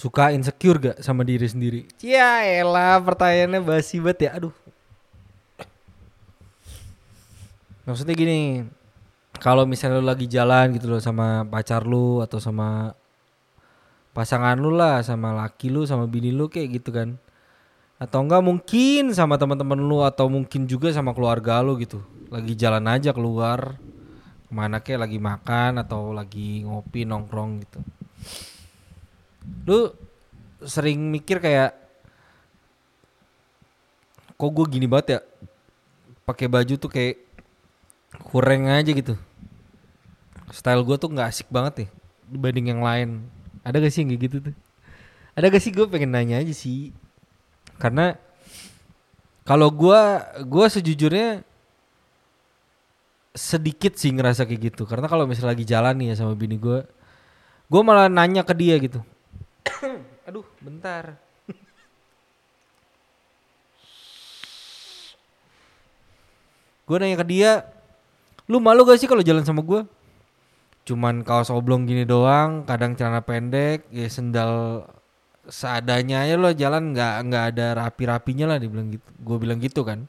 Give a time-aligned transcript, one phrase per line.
[0.00, 1.80] suka insecure gak sama diri sendiri?
[2.00, 4.40] Ya elah pertanyaannya basi banget ya.
[4.40, 4.54] Aduh.
[7.84, 8.64] Maksudnya gini,
[9.36, 12.96] kalau misalnya lu lagi jalan gitu loh sama pacar lu atau sama
[14.16, 17.20] pasangan lu lah, sama laki lu, sama bini lu kayak gitu kan.
[18.00, 22.00] Atau enggak mungkin sama teman-teman lu atau mungkin juga sama keluarga lu gitu.
[22.32, 23.76] Lagi jalan aja keluar
[24.48, 27.84] ke mana kayak lagi makan atau lagi ngopi nongkrong gitu.
[29.64, 29.92] Lu
[30.64, 31.72] sering mikir kayak
[34.36, 35.20] kok gue gini banget ya?
[36.24, 37.20] Pakai baju tuh kayak
[38.30, 39.14] kurang aja gitu.
[40.50, 41.88] Style gue tuh nggak asik banget ya
[42.30, 43.26] dibanding yang lain.
[43.66, 44.56] Ada gak sih yang kayak gitu tuh?
[45.36, 45.72] Ada gak sih?
[45.74, 46.94] Gue pengen nanya aja sih.
[47.76, 48.16] Karena
[49.44, 50.00] kalau gue
[50.46, 51.42] gue sejujurnya
[53.34, 54.88] sedikit sih ngerasa kayak gitu.
[54.88, 56.86] Karena kalau misalnya lagi jalan nih ya sama bini gue
[57.70, 58.98] gue malah nanya ke dia gitu
[60.30, 61.18] aduh bentar.
[66.86, 67.66] Gue nanya ke dia
[68.50, 69.82] lu malu gak sih kalau jalan sama gue
[70.80, 74.82] cuman kaos oblong gini doang kadang celana pendek ya sendal
[75.46, 79.06] seadanya aja lo jalan nggak nggak ada rapi-rapinya lah dibilang gitu.
[79.22, 80.06] Gue bilang gitu kan.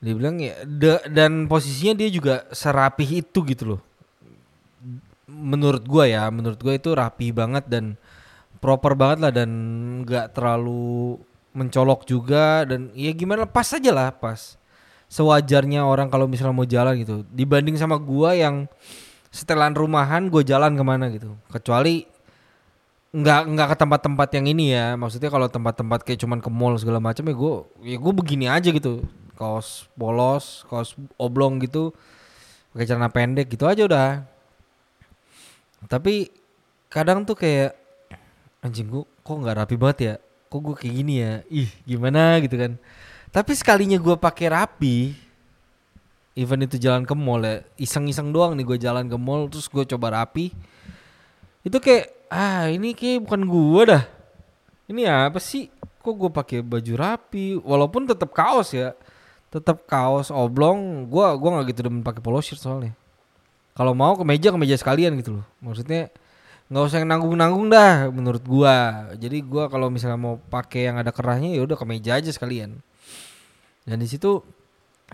[0.00, 3.80] Dia bilang ya da- dan posisinya dia juga serapih itu gitu loh
[5.30, 7.94] menurut gua ya menurut gua itu rapi banget dan
[8.58, 9.50] proper banget lah dan
[10.02, 11.16] nggak terlalu
[11.54, 14.58] mencolok juga dan ya gimana pas aja lah pas.
[15.10, 17.26] Sewajarnya orang kalau misalnya mau jalan gitu.
[17.34, 18.70] Dibanding sama gua yang
[19.30, 21.38] setelan rumahan gue jalan ke mana gitu.
[21.50, 22.06] Kecuali
[23.10, 24.94] nggak nggak ke tempat-tempat yang ini ya.
[24.94, 27.54] Maksudnya kalau tempat-tempat kayak cuman ke mall segala macam ya gue
[27.94, 29.02] ya gue begini aja gitu.
[29.34, 31.94] Kaos polos kaos oblong gitu.
[32.70, 34.29] Pakai celana pendek gitu aja udah
[35.86, 36.28] tapi
[36.90, 37.76] kadang tuh kayak
[38.60, 40.14] anjing gue kok nggak rapi banget ya?
[40.50, 41.32] Kok gue kayak gini ya?
[41.48, 42.36] Ih gimana?
[42.42, 42.76] Gitu kan.
[43.30, 45.14] Tapi sekalinya gue pakai rapi
[46.34, 49.82] even itu jalan ke mall ya iseng-iseng doang nih gue jalan ke mall terus gue
[49.82, 50.54] coba rapi
[51.66, 54.04] itu kayak ah ini kayak bukan gue dah.
[54.90, 55.70] Ini apa sih?
[56.00, 57.54] Kok gue pakai baju rapi?
[57.60, 58.96] Walaupun tetap kaos ya
[59.50, 62.94] tetap kaos oblong gua gua nggak gitu demen pakai polo shirt soalnya
[63.80, 65.46] kalau mau ke meja ke meja sekalian gitu loh.
[65.64, 66.12] Maksudnya
[66.68, 69.08] nggak usah yang nanggung nanggung dah menurut gua.
[69.16, 72.76] Jadi gua kalau misalnya mau pakai yang ada kerahnya ya udah ke meja aja sekalian.
[73.88, 74.44] Dan di situ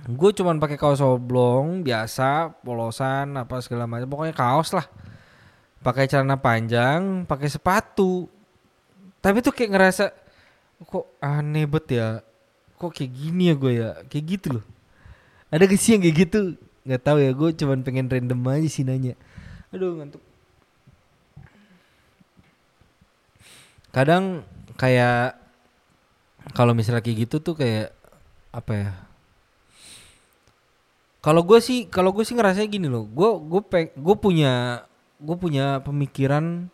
[0.02, 4.10] gue cuman pakai kaos oblong biasa polosan apa segala macam.
[4.10, 4.90] Pokoknya kaos lah.
[5.86, 8.26] Pakai celana panjang pakai sepatu.
[9.22, 10.10] Tapi tuh kayak ngerasa
[10.82, 12.18] kok aneh bet ya?
[12.82, 13.90] Kok kayak gini ya gue ya?
[14.10, 14.66] Kayak gitu loh.
[15.54, 19.18] Ada gak kayak gitu nggak tahu ya gue cuman pengen random aja sih nanya.
[19.74, 20.22] Aduh ngantuk.
[23.90, 24.46] Kadang
[24.78, 25.34] kayak
[26.54, 27.90] kalau misalnya kayak gitu tuh kayak
[28.54, 28.90] apa ya?
[31.26, 34.86] Kalau gue sih kalau gue sih ngerasanya gini loh gue gue peng gue punya
[35.18, 36.70] gue punya pemikiran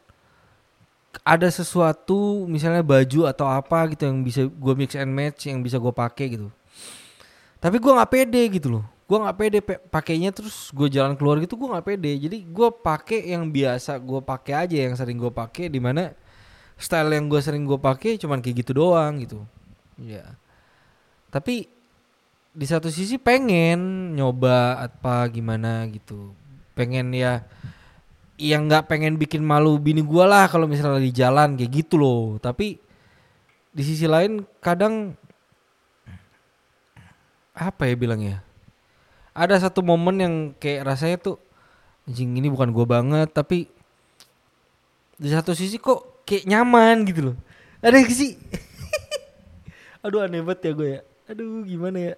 [1.25, 5.81] ada sesuatu misalnya baju atau apa gitu yang bisa gue mix and match yang bisa
[5.81, 6.53] gue pakai gitu.
[7.65, 11.37] Tapi gue nggak pede gitu loh gue nggak pede pe- pakainya terus gue jalan keluar
[11.43, 12.13] gitu gue nggak pede.
[12.17, 16.15] Jadi gue pakai yang biasa gue pakai aja yang sering gue pakai di mana
[16.81, 19.45] style yang gue sering gue pakai cuman kayak gitu doang gitu.
[20.01, 20.39] Ya
[21.33, 21.65] tapi
[22.53, 26.37] di satu sisi pengen nyoba apa gimana gitu.
[26.77, 27.41] Pengen ya
[28.37, 32.37] yang nggak pengen bikin malu bini gua lah kalau misalnya di jalan kayak gitu loh.
[32.37, 32.77] Tapi
[33.73, 35.17] di sisi lain kadang
[37.57, 38.45] apa ya bilangnya
[39.32, 41.37] ada satu momen yang kayak rasanya tuh
[42.09, 43.69] anjing ini bukan gua banget tapi
[45.22, 47.37] di satu sisi kok kayak nyaman gitu loh.
[47.82, 48.38] Ada sih?
[50.04, 51.00] Aduh aneh banget ya gue ya.
[51.31, 52.15] Aduh gimana ya?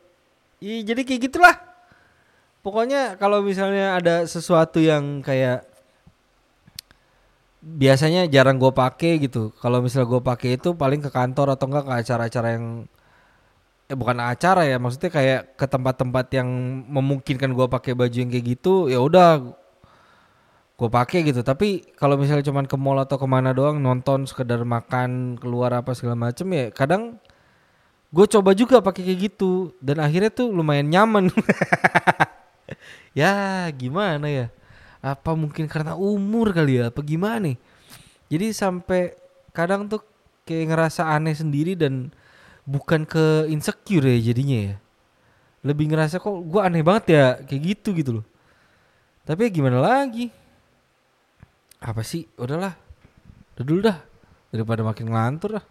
[0.64, 1.56] Iya jadi kayak gitulah.
[2.64, 5.68] Pokoknya kalau misalnya ada sesuatu yang kayak
[7.60, 9.52] biasanya jarang gue pakai gitu.
[9.60, 12.88] Kalau misalnya gue pakai itu paling ke kantor atau enggak ke acara-acara yang
[13.84, 16.48] eh bukan acara ya maksudnya kayak ke tempat-tempat yang
[16.88, 19.44] memungkinkan gue pakai baju yang kayak gitu ya udah
[20.74, 21.40] gue pakai gitu.
[21.46, 25.94] Tapi kalau misalnya cuman ke mall atau ke mana doang nonton sekedar makan keluar apa
[25.94, 27.20] segala macem ya kadang
[28.14, 29.70] gue coba juga pakai kayak gitu.
[29.78, 31.30] Dan akhirnya tuh lumayan nyaman.
[33.14, 34.46] Ya gimana ya?
[34.98, 36.90] Apa mungkin karena umur kali ya?
[36.90, 37.56] Apa gimana nih?
[38.32, 39.14] Jadi sampai
[39.54, 40.02] kadang tuh
[40.42, 42.10] kayak ngerasa aneh sendiri dan
[42.64, 44.76] bukan ke insecure ya jadinya ya.
[45.64, 48.26] Lebih ngerasa kok gue aneh banget ya kayak gitu gitu loh.
[49.24, 50.28] Tapi ya gimana lagi?
[51.80, 52.28] Apa sih?
[52.36, 52.76] Udahlah.
[53.56, 53.98] Udah dulu dah.
[54.52, 55.64] Daripada makin ngelantur dah